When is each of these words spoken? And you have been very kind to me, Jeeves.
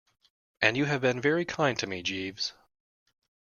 And 0.63 0.75
you 0.77 0.85
have 0.85 1.01
been 1.01 1.21
very 1.21 1.45
kind 1.45 1.77
to 1.77 1.85
me, 1.85 2.01
Jeeves. 2.01 2.53